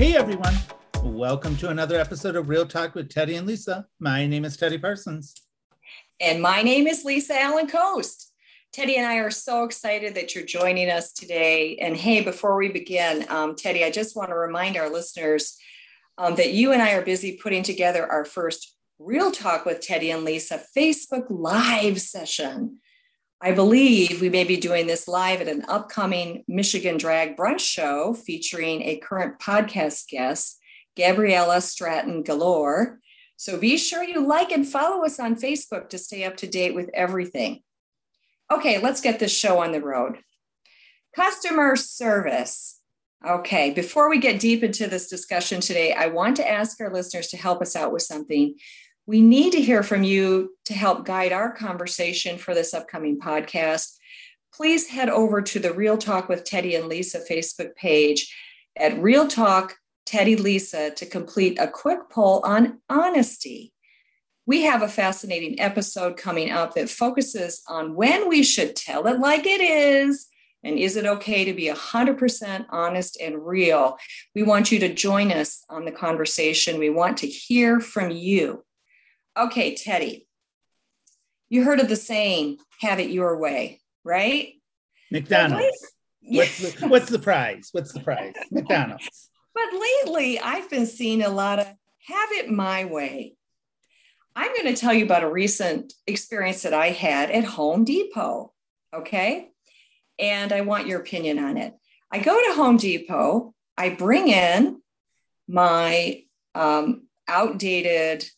[0.00, 0.56] Hey everyone,
[1.02, 3.86] welcome to another episode of Real Talk with Teddy and Lisa.
[3.98, 5.34] My name is Teddy Parsons.
[6.18, 8.32] And my name is Lisa Allen Coast.
[8.72, 11.76] Teddy and I are so excited that you're joining us today.
[11.76, 15.58] And hey, before we begin, um, Teddy, I just want to remind our listeners
[16.16, 20.10] um, that you and I are busy putting together our first Real Talk with Teddy
[20.10, 22.78] and Lisa Facebook Live session.
[23.42, 28.12] I believe we may be doing this live at an upcoming Michigan Drag Brunch show
[28.12, 30.58] featuring a current podcast guest,
[30.94, 33.00] Gabriella Stratton Galore.
[33.36, 36.74] So be sure you like and follow us on Facebook to stay up to date
[36.74, 37.62] with everything.
[38.52, 40.18] Okay, let's get this show on the road.
[41.16, 42.78] Customer service.
[43.26, 47.28] Okay, before we get deep into this discussion today, I want to ask our listeners
[47.28, 48.56] to help us out with something
[49.06, 53.96] we need to hear from you to help guide our conversation for this upcoming podcast.
[54.52, 58.34] Please head over to the Real Talk with Teddy and Lisa Facebook page
[58.76, 63.72] at Real Talk Teddy Lisa to complete a quick poll on honesty.
[64.46, 69.20] We have a fascinating episode coming up that focuses on when we should tell it
[69.20, 70.26] like it is
[70.62, 73.96] and is it okay to be 100% honest and real?
[74.34, 76.78] We want you to join us on the conversation.
[76.78, 78.64] We want to hear from you.
[79.40, 80.26] Okay, Teddy,
[81.48, 84.52] you heard of the saying, have it your way, right?
[85.10, 85.94] McDonald's.
[86.20, 87.70] What's the, what's the prize?
[87.72, 88.34] What's the prize?
[88.50, 89.30] McDonald's.
[89.54, 93.34] But lately, I've been seeing a lot of have it my way.
[94.36, 98.52] I'm going to tell you about a recent experience that I had at Home Depot.
[98.94, 99.48] Okay.
[100.18, 101.74] And I want your opinion on it.
[102.12, 104.82] I go to Home Depot, I bring in
[105.48, 106.24] my
[106.54, 108.28] um, outdated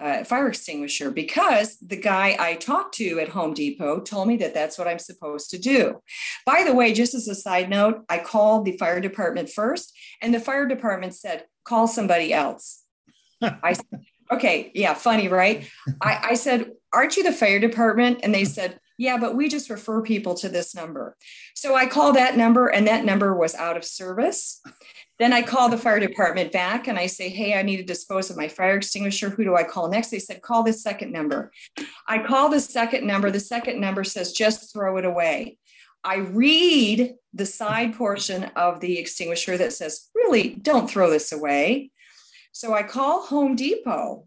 [0.00, 4.54] uh, fire extinguisher because the guy I talked to at Home Depot told me that
[4.54, 6.00] that's what I'm supposed to do.
[6.46, 10.32] By the way, just as a side note, I called the fire department first, and
[10.32, 12.82] the fire department said, call somebody else.
[13.42, 15.68] I said, okay, yeah, funny, right?
[16.00, 18.20] I, I said, aren't you the fire department?
[18.22, 21.16] And they said, yeah, but we just refer people to this number.
[21.54, 24.62] So I called that number, and that number was out of service.
[25.20, 28.30] Then I call the fire department back and I say, Hey, I need to dispose
[28.30, 29.28] of my fire extinguisher.
[29.28, 30.08] Who do I call next?
[30.08, 31.52] They said, Call this second number.
[32.08, 33.30] I call the second number.
[33.30, 35.58] The second number says, Just throw it away.
[36.02, 41.90] I read the side portion of the extinguisher that says, Really, don't throw this away.
[42.52, 44.26] So I call Home Depot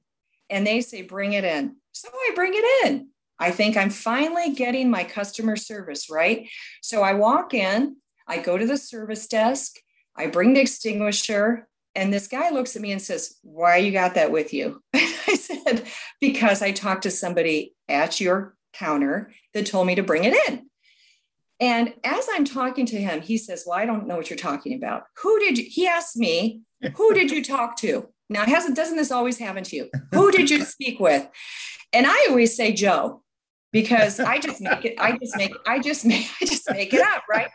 [0.51, 1.77] and they say, Bring it in.
[1.91, 3.07] So I bring it in.
[3.39, 6.47] I think I'm finally getting my customer service right.
[6.83, 7.95] So I walk in,
[8.27, 9.77] I go to the service desk.
[10.15, 14.15] I bring the extinguisher, and this guy looks at me and says, Why you got
[14.15, 14.81] that with you?
[14.93, 15.85] I said,
[16.19, 20.67] Because I talked to somebody at your counter that told me to bring it in.
[21.59, 24.75] And as I'm talking to him, he says, Well, I don't know what you're talking
[24.75, 25.03] about.
[25.21, 25.65] Who did you?
[25.67, 26.61] He asked me,
[26.95, 28.09] Who did you talk to?
[28.29, 29.89] Now, hasn't doesn't this always happen to you?
[30.11, 31.27] Who did you speak with?
[31.91, 33.21] And I always say Joe
[33.71, 37.01] because I just make it, I just make, I just make, I just make it
[37.01, 37.49] up, right?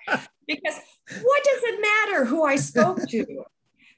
[0.48, 0.74] Because
[1.22, 3.44] what does it matter who I spoke to?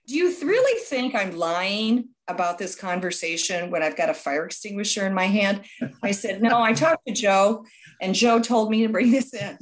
[0.06, 5.06] Do you really think I'm lying about this conversation when I've got a fire extinguisher
[5.06, 5.62] in my hand?
[6.02, 7.64] I said, No, I talked to Joe,
[8.02, 9.56] and Joe told me to bring this in.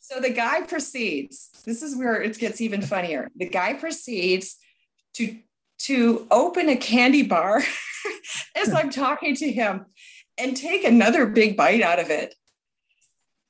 [0.00, 1.50] So the guy proceeds.
[1.64, 3.28] This is where it gets even funnier.
[3.36, 4.56] The guy proceeds
[5.14, 5.38] to
[5.80, 7.62] to open a candy bar
[8.56, 9.86] as I'm talking to him
[10.36, 12.34] and take another big bite out of it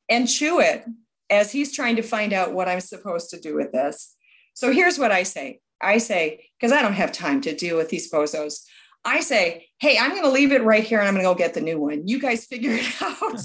[0.08, 0.84] and chew it
[1.30, 4.16] as he's trying to find out what I'm supposed to do with this.
[4.54, 7.88] So here's what I say I say, because I don't have time to deal with
[7.88, 8.64] these bozos.
[9.04, 11.34] I say, hey, I'm going to leave it right here and I'm going to go
[11.34, 12.06] get the new one.
[12.06, 13.40] You guys figure it out.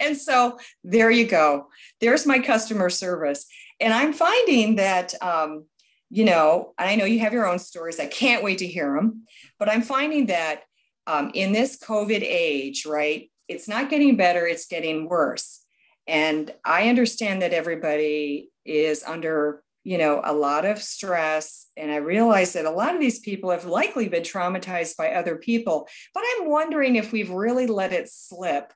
[0.00, 1.68] and so there you go.
[2.00, 3.46] There's my customer service.
[3.78, 5.66] And I'm finding that, um,
[6.08, 8.00] you know, I know you have your own stories.
[8.00, 9.24] I can't wait to hear them.
[9.58, 10.62] But I'm finding that
[11.06, 15.62] um, in this COVID age, right, it's not getting better, it's getting worse.
[16.06, 21.66] And I understand that everybody is under, you know, a lot of stress.
[21.76, 25.36] And I realize that a lot of these people have likely been traumatized by other
[25.36, 25.88] people.
[26.14, 28.72] But I'm wondering if we've really let it slip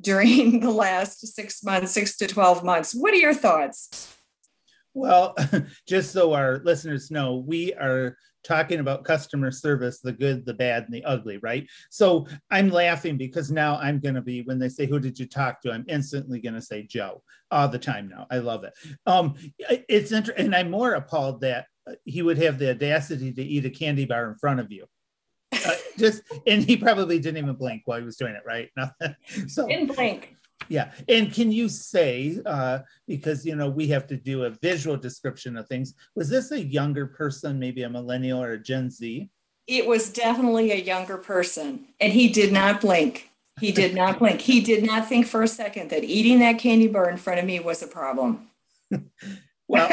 [0.00, 2.94] during the last six months, six to 12 months.
[2.94, 4.14] What are your thoughts?
[4.92, 5.34] Well,
[5.86, 8.16] just so our listeners know, we are
[8.46, 11.66] talking about customer service the good, the bad, and the ugly, right?
[11.90, 15.26] So I'm laughing because now I'm going to be, when they say, Who did you
[15.26, 15.72] talk to?
[15.72, 18.26] I'm instantly going to say Joe all the time now.
[18.30, 18.74] I love it.
[19.06, 20.46] Um, it's interesting.
[20.46, 21.66] And I'm more appalled that
[22.04, 24.86] he would have the audacity to eat a candy bar in front of you.
[25.52, 28.70] Uh, just and he probably didn't even blink while he was doing it, right?
[29.48, 30.36] So didn't blink.
[30.68, 30.92] Yeah.
[31.08, 35.56] And can you say, uh, because, you know, we have to do a visual description
[35.56, 39.28] of things, was this a younger person, maybe a millennial or a Gen Z?
[39.66, 41.86] It was definitely a younger person.
[42.00, 43.30] And he did not blink.
[43.60, 44.40] He did not blink.
[44.40, 47.46] He did not think for a second that eating that candy bar in front of
[47.46, 48.48] me was a problem.
[49.68, 49.88] well,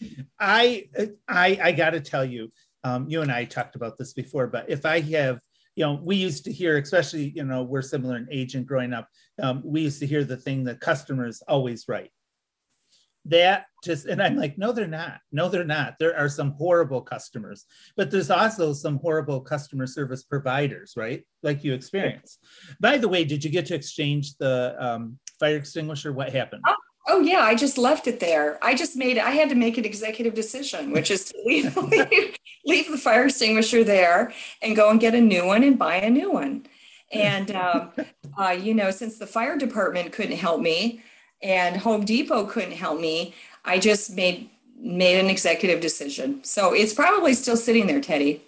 [0.40, 0.88] I,
[1.28, 2.50] I, I got to tell you,
[2.84, 5.40] um, you and I talked about this before, but if I have
[5.76, 8.94] you know, we used to hear, especially, you know, we're similar in age and growing
[8.94, 9.08] up,
[9.42, 12.10] um, we used to hear the thing that customers always right.
[13.26, 15.18] That just, and I'm like, no, they're not.
[15.32, 15.96] No, they're not.
[15.98, 21.26] There are some horrible customers, but there's also some horrible customer service providers, right?
[21.42, 22.38] Like you experience.
[22.80, 26.12] By the way, did you get to exchange the um, fire extinguisher?
[26.12, 26.62] What happened?
[26.66, 26.74] Oh,
[27.08, 28.58] Oh yeah, I just left it there.
[28.62, 32.36] I just made I had to make an executive decision, which is to leave, leave,
[32.64, 36.10] leave the fire extinguisher there and go and get a new one and buy a
[36.10, 36.66] new one.
[37.12, 37.92] And um,
[38.36, 41.00] uh, you know, since the fire department couldn't help me
[41.42, 46.42] and Home Depot couldn't help me, I just made made an executive decision.
[46.44, 48.42] So it's probably still sitting there, Teddy.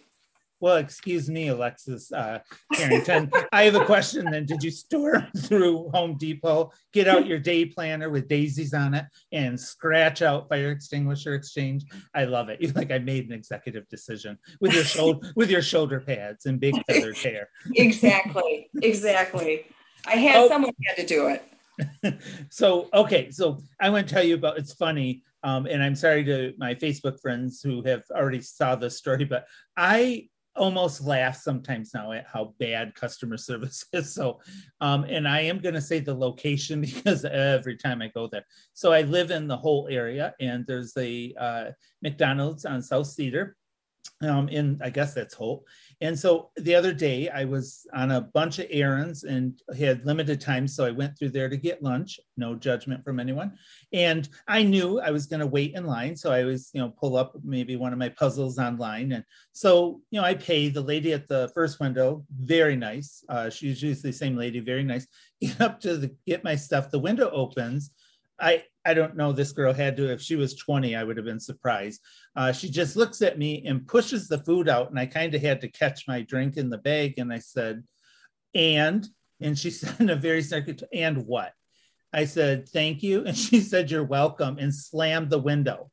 [0.61, 2.41] Well, excuse me, Alexis uh,
[2.75, 3.31] Carrington.
[3.53, 4.29] I have a question.
[4.31, 8.95] Then, did you store through Home Depot, get out your day planner with daisies on
[8.95, 11.85] it, and scratch out fire extinguisher exchange?
[12.15, 12.61] I love it.
[12.61, 16.59] You like I made an executive decision with your shoulder with your shoulder pads and
[16.59, 17.49] big feathered hair.
[17.75, 19.67] exactly, exactly.
[20.07, 20.49] I had oh.
[20.49, 21.45] someone had to do it.
[22.51, 24.59] so okay, so I want to tell you about.
[24.59, 25.23] It's funny.
[25.45, 29.47] Um, and I'm sorry to my Facebook friends who have already saw this story, but
[29.77, 30.29] I
[30.59, 34.13] almost laugh sometimes now at how bad customer service is.
[34.13, 34.41] So,
[34.81, 38.45] um, and I am going to say the location because every time I go there.
[38.75, 41.65] So I live in the Holt area, and there's a uh,
[42.03, 43.57] McDonald's on South Cedar,
[44.23, 45.65] um, in I guess that's Holt.
[46.01, 50.41] And so the other day I was on a bunch of errands and had limited
[50.41, 50.69] time.
[50.69, 53.57] So I went through there to get lunch, no judgment from anyone.
[53.93, 56.15] And I knew I was going to wait in line.
[56.15, 59.11] So I was, you know, pull up maybe one of my puzzles online.
[59.13, 63.25] And so, you know, I pay the lady at the first window, very nice.
[63.29, 65.07] Uh, she's usually the same lady, very nice.
[65.41, 66.91] Get up to the, get my stuff.
[66.91, 67.93] The window opens.
[68.41, 69.33] I I don't know.
[69.33, 70.11] This girl had to.
[70.11, 72.01] If she was 20, I would have been surprised.
[72.37, 75.43] Uh, she just looks at me and pushes the food out, and I kind of
[75.43, 77.15] had to catch my drink in the bag.
[77.19, 77.85] And I said,
[78.55, 79.07] "And,"
[79.41, 81.53] and she said in a very second, "And what?"
[82.13, 85.91] I said, "Thank you," and she said, "You're welcome," and slammed the window.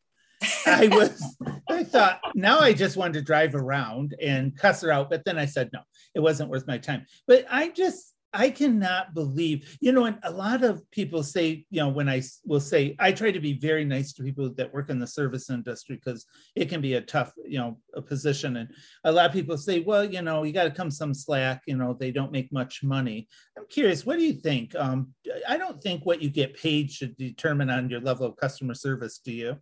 [0.66, 1.38] I was,
[1.70, 5.38] I thought, now I just wanted to drive around and cuss her out, but then
[5.38, 5.80] I said, no,
[6.14, 7.06] it wasn't worth my time.
[7.28, 11.80] But I just I cannot believe, you know, and a lot of people say, you
[11.80, 14.90] know, when I will say, I try to be very nice to people that work
[14.90, 18.58] in the service industry because it can be a tough, you know, a position.
[18.58, 18.70] And
[19.06, 21.78] a lot of people say, well, you know, you got to come some slack, you
[21.78, 23.28] know, they don't make much money.
[23.58, 24.76] I'm curious, what do you think?
[24.76, 25.14] Um,
[25.48, 29.20] I don't think what you get paid should determine on your level of customer service,
[29.24, 29.58] do you?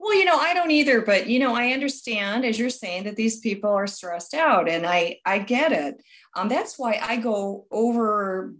[0.00, 3.16] Well, you know, I don't either, but you know, I understand as you're saying that
[3.16, 6.00] these people are stressed out, and I I get it.
[6.36, 8.54] Um, that's why I go over,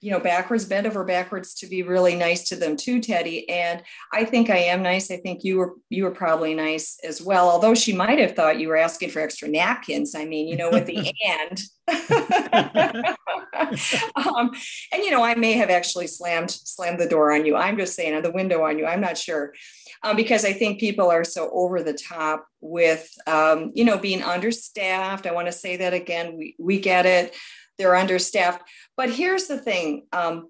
[0.00, 3.48] you know, backwards, bend over backwards to be really nice to them too, Teddy.
[3.48, 3.82] And
[4.12, 5.10] I think I am nice.
[5.10, 7.48] I think you were you were probably nice as well.
[7.48, 10.14] Although she might have thought you were asking for extra napkins.
[10.14, 11.62] I mean, you know, with the and.
[14.16, 14.50] um,
[14.92, 17.56] and you know, I may have actually slammed slammed the door on you.
[17.56, 18.86] I'm just saying, on the window on you.
[18.86, 19.52] I'm not sure
[20.02, 24.22] um, because I think people are so over the top with, um, you know, being
[24.22, 25.26] understaffed.
[25.26, 26.36] I want to say that again.
[26.36, 27.34] We, we get it.
[27.78, 28.62] They're understaffed.
[28.96, 30.06] But here's the thing.
[30.12, 30.48] Um,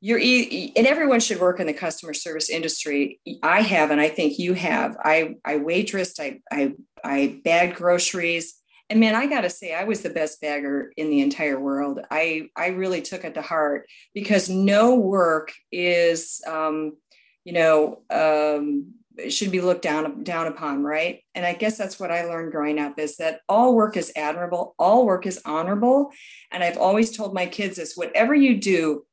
[0.00, 3.20] you're and everyone should work in the customer service industry.
[3.42, 4.96] I have, and I think you have.
[5.02, 6.20] I I waitressed.
[6.20, 8.54] I I I bagged groceries.
[8.88, 12.00] And man, I got to say, I was the best bagger in the entire world.
[12.10, 16.96] I I really took it to heart because no work is um,
[17.44, 18.94] you know, um,
[19.28, 21.22] should be looked down down upon, right?
[21.34, 24.74] And I guess that's what I learned growing up is that all work is admirable,
[24.78, 26.12] all work is honorable,
[26.50, 29.04] and I've always told my kids this: whatever you do,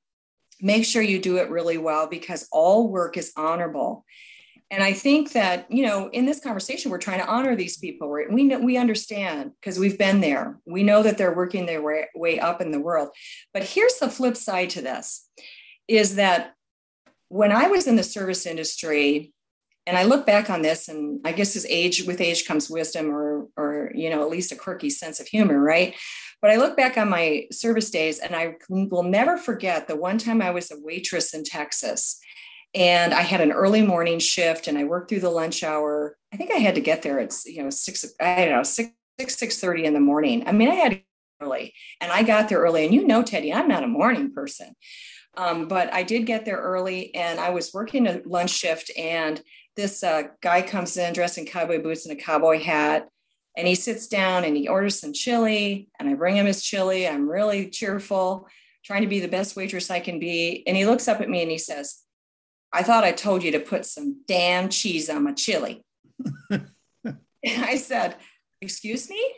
[0.62, 4.06] make sure you do it really well because all work is honorable.
[4.70, 8.10] And I think that you know, in this conversation, we're trying to honor these people.
[8.10, 8.32] Right?
[8.32, 10.60] We know we understand because we've been there.
[10.66, 13.10] We know that they're working their way, way up in the world.
[13.54, 15.28] But here's the flip side to this:
[15.88, 16.54] is that
[17.30, 19.34] when I was in the service industry,
[19.88, 23.10] and I look back on this, and I guess as age with age comes wisdom,
[23.10, 25.96] or or you know at least a quirky sense of humor, right?
[26.42, 30.18] But I look back on my service days, and I will never forget the one
[30.18, 32.20] time I was a waitress in Texas,
[32.76, 36.18] and I had an early morning shift, and I worked through the lunch hour.
[36.34, 38.92] I think I had to get there at you know six, I don't know six
[39.18, 40.44] six six thirty in the morning.
[40.46, 41.02] I mean, I had
[41.42, 44.76] early, and I got there early, and you know, Teddy, I'm not a morning person.
[45.38, 49.40] Um, but I did get there early and I was working a lunch shift and
[49.78, 53.08] this uh, guy comes in dressed in cowboy boots and a cowboy hat
[53.58, 57.08] and he sits down and he orders some chili and I bring him his chili.
[57.08, 58.48] I'm really cheerful,
[58.86, 60.64] trying to be the best waitress I can be.
[60.68, 62.04] And he looks up at me and he says,
[62.72, 65.84] I thought I told you to put some damn cheese on my chili.
[66.52, 66.70] and
[67.46, 68.18] I said,
[68.62, 69.34] Excuse me?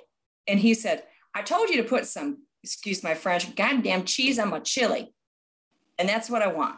[0.47, 1.03] And he said,
[1.35, 5.13] I told you to put some, excuse my French, goddamn cheese on my chili.
[5.97, 6.77] And that's what I want.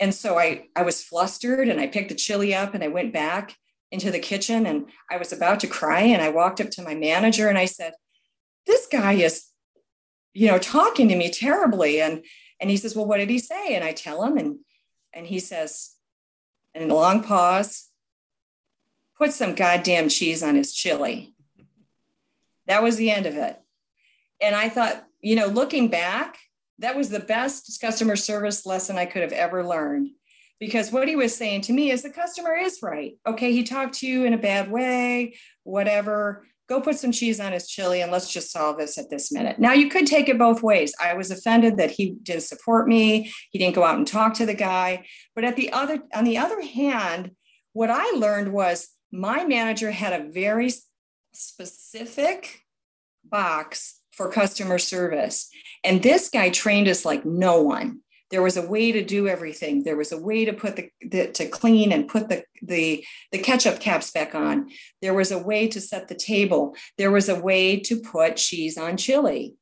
[0.00, 3.12] And so I, I was flustered and I picked the chili up and I went
[3.12, 3.56] back
[3.90, 6.00] into the kitchen and I was about to cry.
[6.00, 7.94] And I walked up to my manager and I said,
[8.66, 9.46] This guy is,
[10.32, 12.00] you know, talking to me terribly.
[12.00, 12.24] And
[12.60, 13.74] and he says, Well, what did he say?
[13.74, 14.58] And I tell him, and
[15.14, 15.94] and he says,
[16.74, 17.90] in a long pause,
[19.16, 21.34] put some goddamn cheese on his chili.
[22.66, 23.60] That was the end of it.
[24.40, 26.36] And I thought, you know, looking back,
[26.78, 30.10] that was the best customer service lesson I could have ever learned.
[30.60, 33.16] Because what he was saying to me is the customer is right.
[33.26, 36.46] Okay, he talked to you in a bad way, whatever.
[36.68, 39.58] Go put some cheese on his chili and let's just solve this at this minute.
[39.58, 40.94] Now, you could take it both ways.
[41.02, 43.30] I was offended that he didn't support me.
[43.50, 45.04] He didn't go out and talk to the guy.
[45.34, 47.32] But at the other, on the other hand,
[47.74, 50.72] what I learned was my manager had a very
[51.32, 52.62] specific
[53.24, 55.48] box for customer service.
[55.82, 58.00] And this guy trained us like no one.
[58.30, 59.84] There was a way to do everything.
[59.84, 63.38] There was a way to put the, the, to clean and put the, the the
[63.38, 64.70] ketchup caps back on.
[65.02, 66.74] There was a way to set the table.
[66.98, 69.54] There was a way to put cheese on chili.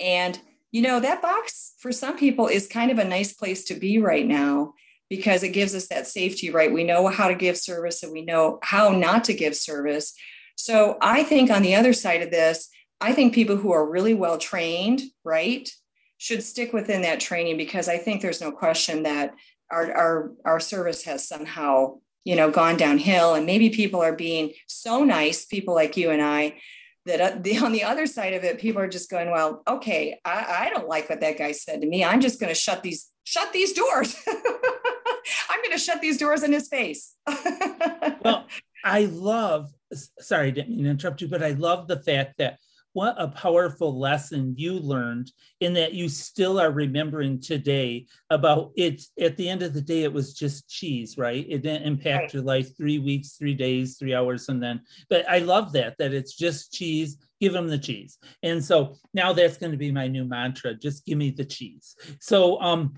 [0.00, 0.38] And
[0.70, 3.98] you know that box for some people is kind of a nice place to be
[3.98, 4.74] right now
[5.10, 6.72] because it gives us that safety right.
[6.72, 10.14] We know how to give service and we know how not to give service.
[10.56, 12.70] So I think on the other side of this,
[13.00, 15.70] I think people who are really well trained, right,
[16.18, 19.34] should stick within that training because I think there's no question that
[19.70, 23.34] our, our, our service has somehow, you know, gone downhill.
[23.34, 26.56] And maybe people are being so nice, people like you and I,
[27.06, 30.66] that uh, on the other side of it, people are just going, well, okay, I,
[30.66, 32.04] I don't like what that guy said to me.
[32.04, 34.16] I'm just going to shut these, shut these doors.
[35.50, 37.14] I'm going to shut these doors in his face.
[38.22, 38.46] well,
[38.84, 39.70] I love,
[40.20, 42.58] sorry, I didn't mean to interrupt you, but I love the fact that
[42.94, 49.02] what a powerful lesson you learned in that you still are remembering today about it
[49.20, 51.44] at the end of the day it was just cheese right?
[51.48, 52.34] It didn't impact right.
[52.34, 56.14] your life three weeks three days three hours and then but i love that that
[56.14, 57.18] it's just cheese.
[57.40, 58.16] Give them the cheese.
[58.42, 61.94] And so now that's going to be my new mantra just give me the cheese.
[62.20, 62.94] So um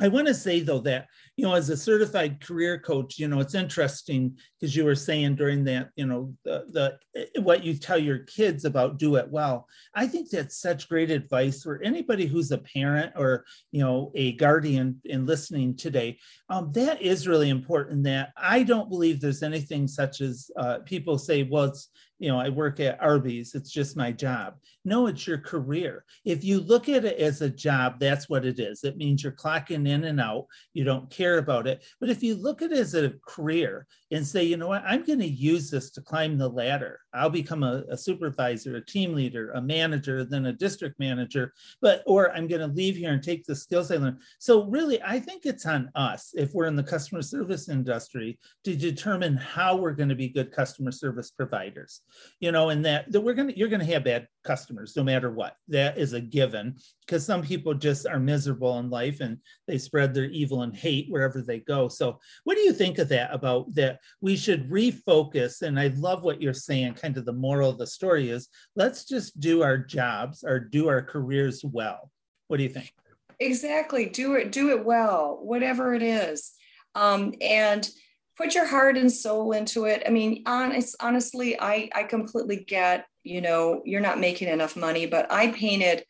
[0.00, 3.40] I want to say though that you know as a certified career coach, you know
[3.40, 7.74] it's interesting because you were saying during that you know the, the eh, what you
[7.74, 9.66] tell your kids about do it well.
[9.94, 14.32] I think that's such great advice for anybody who's a parent or you know a
[14.32, 16.18] guardian in listening today.
[16.48, 18.04] Um, that is really important.
[18.04, 21.88] That I don't believe there's anything such as uh, people say, well, it's
[22.22, 24.54] you know, I work at Arby's, it's just my job.
[24.84, 26.04] No, it's your career.
[26.24, 28.84] If you look at it as a job, that's what it is.
[28.84, 31.82] It means you're clocking in and out, you don't care about it.
[31.98, 35.04] But if you look at it as a career and say, you know what, I'm
[35.04, 39.14] going to use this to climb the ladder, I'll become a, a supervisor, a team
[39.14, 43.22] leader, a manager, then a district manager, but or I'm going to leave here and
[43.22, 44.18] take the skills I learned.
[44.38, 48.76] So really, I think it's on us if we're in the customer service industry to
[48.76, 52.02] determine how we're going to be good customer service providers
[52.40, 55.56] you know, and that, that we're to, you're to have bad customers no matter what.
[55.68, 56.76] That is a given
[57.06, 61.06] because some people just are miserable in life and they spread their evil and hate
[61.08, 61.88] wherever they go.
[61.88, 64.00] So, what do you think of that about that?
[64.20, 65.62] We should refocus.
[65.62, 66.94] And I love what you're saying.
[66.94, 70.88] Kind of the moral of the story is let's just do our jobs or do
[70.88, 72.10] our careers well.
[72.48, 72.92] What do you think?
[73.40, 74.06] Exactly.
[74.06, 76.52] Do it, do it well, whatever it is.
[76.94, 77.88] Um, and
[78.36, 80.02] put your heart and soul into it.
[80.06, 85.06] I mean, honest, honestly, I, I completely get, you know, you're not making enough money,
[85.06, 86.04] but I painted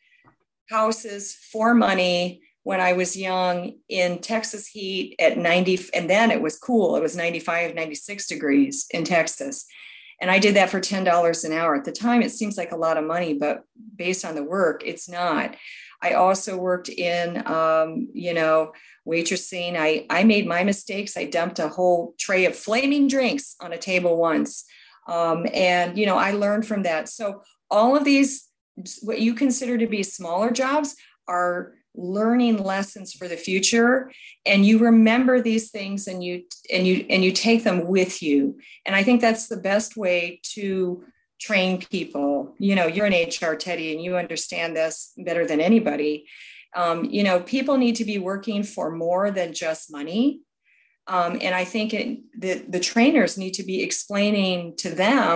[0.69, 6.41] houses for money when I was young in Texas heat at 90, and then it
[6.41, 6.95] was cool.
[6.95, 9.65] It was 95, 96 degrees in Texas.
[10.21, 11.75] And I did that for $10 an hour.
[11.75, 13.63] At the time, it seems like a lot of money, but
[13.95, 15.55] based on the work, it's not.
[16.03, 18.73] I also worked in, um, you know,
[19.07, 19.77] waitressing.
[19.77, 21.15] I, I made my mistakes.
[21.15, 24.65] I dumped a whole tray of flaming drinks on a table once.
[25.07, 27.07] Um, and, you know, I learned from that.
[27.07, 27.41] So
[27.71, 28.49] all of these,
[29.01, 30.95] what you consider to be smaller jobs
[31.29, 34.11] are learning lessons for the future
[34.47, 36.43] and you remember these things and you
[36.73, 40.39] and you and you take them with you and i think that's the best way
[40.41, 41.03] to
[41.45, 44.95] train people you know you're an hr teddy and you understand this
[45.27, 46.15] better than anybody
[46.75, 50.41] Um, you know, people need to be working for more than just money.
[51.15, 52.07] Um, and I think it,
[52.43, 55.35] the, the trainers need to be explaining to them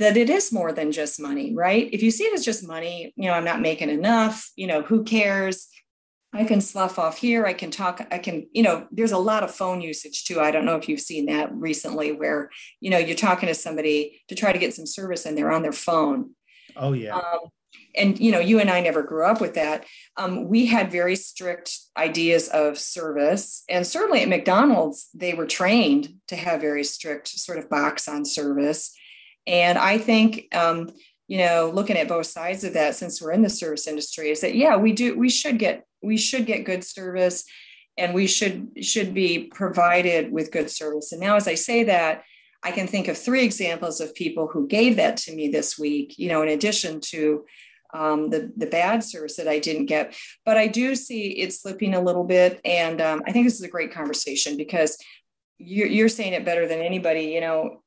[0.00, 1.88] that it is more than just money, right?
[1.92, 4.80] If you see it as just money, you know, I'm not making enough, you know,
[4.88, 5.66] who cares?
[6.38, 7.46] I can slough off here.
[7.46, 8.06] I can talk.
[8.12, 10.38] I can, you know, there's a lot of phone usage too.
[10.38, 14.22] I don't know if you've seen that recently where, you know, you're talking to somebody
[14.28, 16.30] to try to get some service and they're on their phone.
[16.76, 17.16] Oh, yeah.
[17.16, 17.40] Um,
[17.96, 19.84] and, you know, you and I never grew up with that.
[20.16, 23.64] Um, we had very strict ideas of service.
[23.68, 28.24] And certainly at McDonald's, they were trained to have very strict sort of box on
[28.24, 28.94] service.
[29.44, 30.90] And I think, um,
[31.28, 34.40] you know, looking at both sides of that, since we're in the service industry, is
[34.40, 37.44] that yeah, we do we should get we should get good service,
[37.98, 41.12] and we should should be provided with good service.
[41.12, 42.24] And now, as I say that,
[42.62, 46.18] I can think of three examples of people who gave that to me this week.
[46.18, 47.44] You know, in addition to
[47.92, 50.16] um, the the bad service that I didn't get,
[50.46, 53.62] but I do see it slipping a little bit, and um, I think this is
[53.62, 54.96] a great conversation because
[55.58, 57.82] you're, you're saying it better than anybody you know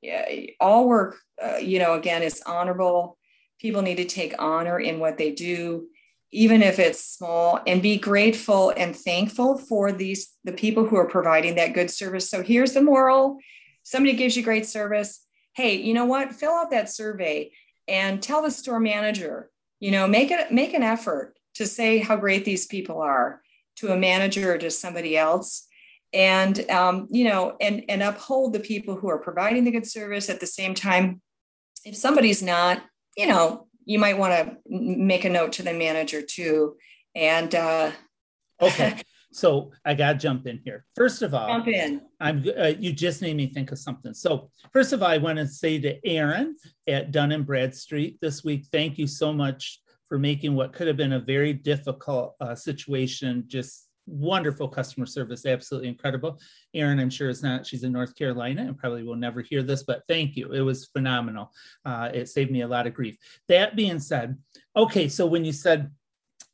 [0.59, 3.17] all work uh, you know again is honorable
[3.61, 5.87] people need to take honor in what they do
[6.31, 11.07] even if it's small and be grateful and thankful for these the people who are
[11.07, 12.29] providing that good service.
[12.29, 13.37] So here's the moral.
[13.83, 15.25] Somebody gives you great service.
[15.53, 16.33] Hey you know what?
[16.33, 17.51] Fill out that survey
[17.87, 19.49] and tell the store manager
[19.79, 23.41] you know make it make an effort to say how great these people are
[23.75, 25.67] to a manager or to somebody else.
[26.13, 30.29] And um, you know and and uphold the people who are providing the good service.
[30.29, 31.21] At the same time
[31.83, 32.83] if somebody's not
[33.17, 36.75] you know you might want to make a note to the manager too.
[37.15, 37.91] And uh
[38.61, 39.01] okay.
[39.33, 40.85] So i gotta jump in here.
[40.95, 42.01] First of all jump in.
[42.19, 44.13] I'm uh, you just made me think of something.
[44.13, 46.55] So first of all i want to say to Erin
[46.87, 50.97] at dun and bradstreet this week thank you so much for making what could have
[50.97, 56.39] been a very difficult uh, situation just wonderful customer service, absolutely incredible.
[56.73, 59.83] Erin, I'm sure is not, she's in North Carolina and probably will never hear this,
[59.83, 60.51] but thank you.
[60.51, 61.51] It was phenomenal.
[61.85, 63.17] Uh, it saved me a lot of grief.
[63.47, 64.37] That being said,
[64.75, 65.91] okay, so when you said,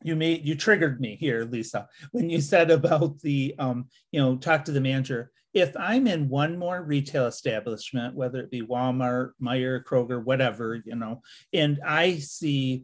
[0.04, 4.36] you made you triggered me here lisa when you said about the um you know
[4.36, 9.32] talk to the manager if i'm in one more retail establishment whether it be walmart
[9.42, 12.84] Meijer kroger whatever you know and i see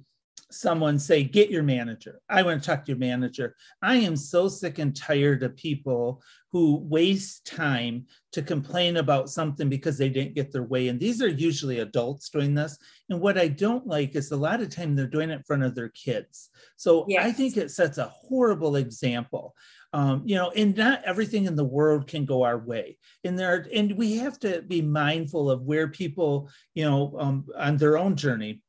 [0.53, 2.21] someone say, get your manager.
[2.29, 3.55] I want to talk to your manager.
[3.81, 9.69] I am so sick and tired of people who waste time to complain about something
[9.69, 10.87] because they didn't get their way.
[10.87, 12.77] And these are usually adults doing this.
[13.09, 15.63] And what I don't like is a lot of time they're doing it in front
[15.63, 16.49] of their kids.
[16.75, 17.25] So yes.
[17.25, 19.55] I think it sets a horrible example.
[19.93, 22.97] Um, you know, and not everything in the world can go our way.
[23.23, 27.77] And there, and we have to be mindful of where people, you know, um, on
[27.77, 28.61] their own journey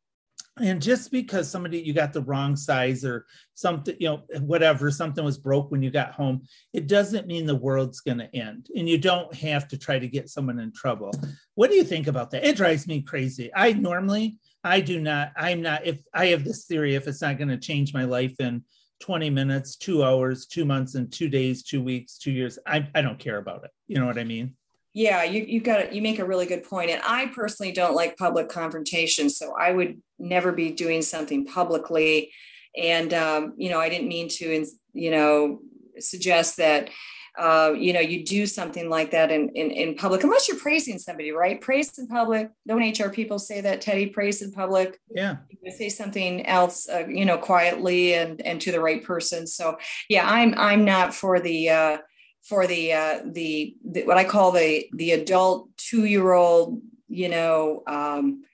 [0.61, 5.25] and just because somebody you got the wrong size or something you know whatever something
[5.25, 8.89] was broke when you got home it doesn't mean the world's going to end and
[8.89, 11.11] you don't have to try to get someone in trouble.
[11.55, 12.45] What do you think about that?
[12.45, 13.51] It drives me crazy.
[13.55, 17.39] I normally i do not i'm not if i have this theory if it's not
[17.39, 18.65] going to change my life in
[19.01, 23.03] 20 minutes two hours two months and two days two weeks two years i, I
[23.03, 23.71] don't care about it.
[23.87, 24.57] You know what i mean
[24.95, 28.17] yeah you, you got you make a really good point and i personally don't like
[28.17, 32.33] public confrontation so i would never be doing something publicly.
[32.77, 35.61] And um, you know i didn't mean to you know
[35.99, 36.91] suggest that
[37.39, 40.99] uh, you know you do something like that in, in in public unless you're praising
[40.99, 41.61] somebody right?
[41.61, 44.07] Praise in public don't hr people say that teddy?
[44.07, 44.99] Praise in public.
[45.09, 45.37] Yeah.
[45.77, 49.79] Say something else uh, you know quietly and and to the right person so
[50.09, 51.99] yeah i'm i'm not for the uh
[52.45, 57.29] for the uh, the, the what I call the the adult two year old, you
[57.29, 58.45] know, um,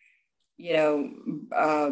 [0.57, 1.11] you know,
[1.55, 1.91] uh,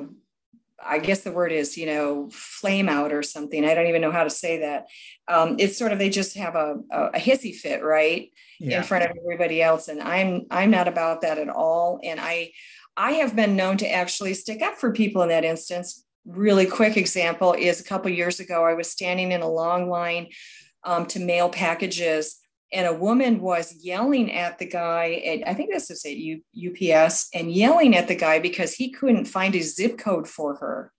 [0.84, 3.64] I guess the word is, you know, flame out or something.
[3.64, 4.87] I don't even know how to say that.
[5.26, 8.30] Um, it's sort of they just have a, a, a hissy fit, right,
[8.61, 8.78] yeah.
[8.78, 11.98] in front of everybody else, and I'm I'm not about that at all.
[12.04, 12.52] And I
[12.96, 16.04] I have been known to actually stick up for people in that instance.
[16.24, 20.28] Really quick example is a couple years ago, I was standing in a long line
[20.84, 22.38] um, to mail packages.
[22.72, 26.42] And a woman was yelling at the guy at, I think this is at U,
[26.54, 30.92] UPS, and yelling at the guy because he couldn't find a zip code for her.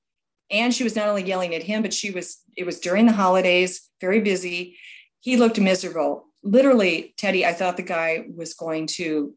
[0.49, 3.13] And she was not only yelling at him, but she was, it was during the
[3.13, 4.77] holidays, very busy.
[5.19, 6.25] He looked miserable.
[6.41, 9.35] Literally, Teddy, I thought the guy was going to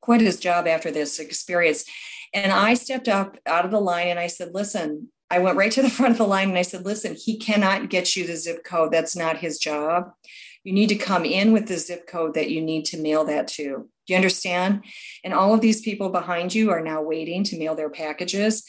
[0.00, 1.84] quit his job after this experience.
[2.32, 5.72] And I stepped up out of the line and I said, Listen, I went right
[5.72, 8.36] to the front of the line and I said, listen, he cannot get you the
[8.36, 8.92] zip code.
[8.92, 10.12] That's not his job.
[10.64, 13.48] You need to come in with the zip code that you need to mail that
[13.48, 13.62] to.
[13.64, 14.84] Do you understand?
[15.24, 18.64] And all of these people behind you are now waiting to mail their packages.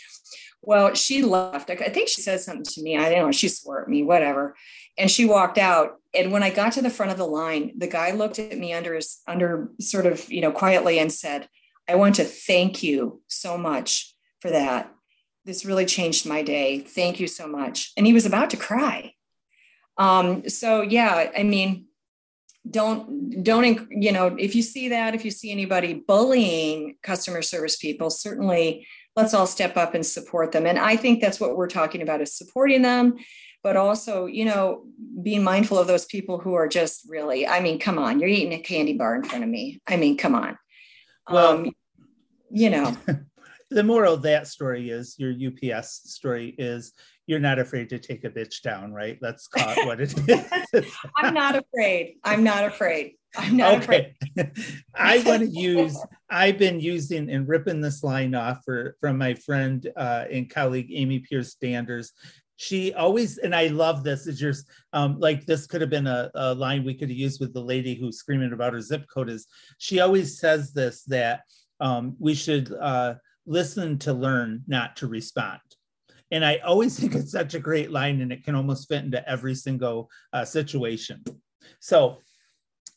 [0.62, 1.70] Well, she left.
[1.70, 2.98] I think she said something to me.
[2.98, 3.32] I don't know.
[3.32, 4.56] She swore at me, whatever.
[4.98, 5.96] And she walked out.
[6.14, 8.74] And when I got to the front of the line, the guy looked at me
[8.74, 11.48] under his under sort of, you know, quietly and said,
[11.88, 14.94] I want to thank you so much for that.
[15.50, 16.78] This really changed my day.
[16.78, 17.92] Thank you so much.
[17.98, 19.16] And he was about to cry.
[19.98, 21.88] Um, so yeah, I mean,
[22.70, 27.78] don't don't you know if you see that if you see anybody bullying customer service
[27.78, 28.86] people certainly
[29.16, 32.20] let's all step up and support them and i think that's what we're talking about
[32.20, 33.16] is supporting them
[33.64, 34.84] but also you know
[35.24, 38.54] being mindful of those people who are just really i mean come on you're eating
[38.54, 40.58] a candy bar in front of me i mean come on
[41.30, 41.72] well um,
[42.52, 42.96] you know
[43.70, 45.34] the moral of that story is your
[45.74, 46.94] ups story is
[47.28, 49.20] you're not afraid to take a bitch down, right?
[49.22, 50.18] Let's call it what it
[50.74, 50.92] is.
[51.18, 52.16] I'm not afraid.
[52.24, 53.14] I'm not afraid.
[53.38, 54.16] I'm not okay.
[54.36, 54.52] afraid.
[54.96, 55.96] I want to use,
[56.32, 60.90] I've been using and ripping this line off for, from my friend uh, and colleague,
[60.92, 62.14] Amy Pierce Standers.
[62.56, 66.32] She always, and I love this, is yours, um, like this could have been a,
[66.34, 69.30] a line we could have used with the lady who's screaming about her zip code
[69.30, 69.46] is
[69.78, 71.42] she always says this, that
[71.80, 73.14] um, we should uh,
[73.50, 75.60] listen to learn, not to respond
[76.32, 79.28] and I always think it's such a great line, and it can almost fit into
[79.30, 81.24] every single uh, situation.
[81.80, 82.18] So,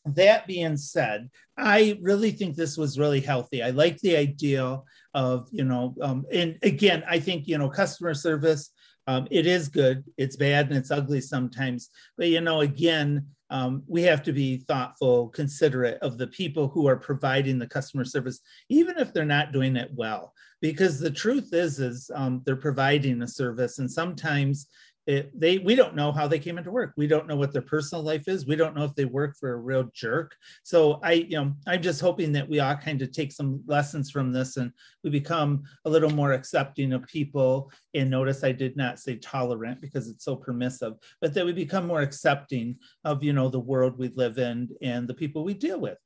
[0.04, 3.62] that being said, I really think this was really healthy.
[3.62, 4.80] I like the idea
[5.14, 8.70] of, you know, um, and again, I think, you know, customer service,
[9.06, 11.90] um, it is good, it's bad, and it's ugly sometimes.
[12.18, 16.88] But, you know, again, um, we have to be thoughtful, considerate of the people who
[16.88, 20.32] are providing the customer service, even if they're not doing it well.
[20.62, 24.68] Because the truth is, is um, they're providing a service, and sometimes
[25.06, 26.92] it, they we don't know how they came into work.
[26.96, 28.46] We don't know what their personal life is.
[28.46, 30.36] We don't know if they work for a real jerk.
[30.62, 34.10] So i you know i'm just hoping that we all kind of take some lessons
[34.10, 37.72] from this and we become a little more accepting of people.
[37.94, 41.86] And notice i did not say tolerant because it's so permissive but that we become
[41.86, 45.80] more accepting of you know the world we live in and the people we deal
[45.80, 45.98] with.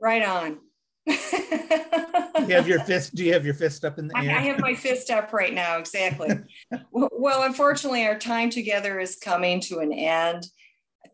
[0.00, 0.58] Right on
[2.46, 4.36] you have your fist do you have your fist up in the air?
[4.36, 6.30] I have my fist up right now exactly.
[6.90, 10.46] Well unfortunately our time together is coming to an end.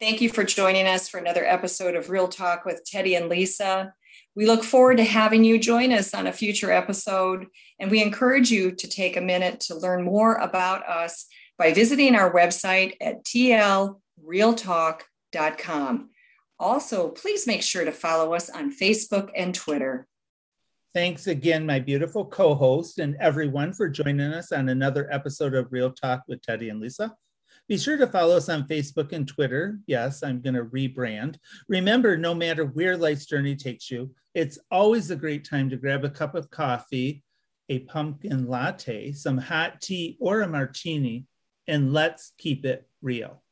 [0.00, 3.94] Thank you for joining us for another episode of real talk with teddy and lisa.
[4.34, 7.46] We look forward to having you join us on a future episode
[7.78, 12.16] and we encourage you to take a minute to learn more about us by visiting
[12.16, 16.10] our website at tlrealtalk.com
[16.58, 20.06] also, please make sure to follow us on Facebook and Twitter.
[20.94, 25.72] Thanks again, my beautiful co host, and everyone for joining us on another episode of
[25.72, 27.12] Real Talk with Teddy and Lisa.
[27.66, 29.80] Be sure to follow us on Facebook and Twitter.
[29.88, 31.38] Yes, I'm going to rebrand.
[31.68, 36.04] Remember, no matter where life's journey takes you, it's always a great time to grab
[36.04, 37.24] a cup of coffee,
[37.68, 41.26] a pumpkin latte, some hot tea, or a martini,
[41.66, 43.42] and let's keep it real.